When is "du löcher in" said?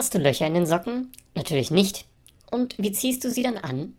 0.14-0.54